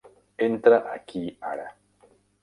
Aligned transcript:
Entra 0.45 0.77
aquí 0.95 1.21
ara. 1.51 1.67